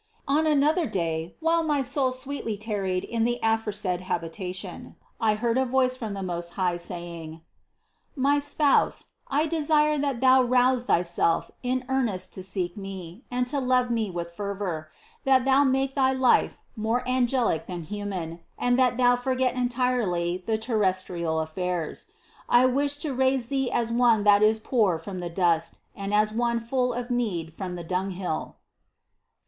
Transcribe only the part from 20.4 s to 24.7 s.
the terrestrial affairs. I wish to raise thee as one that is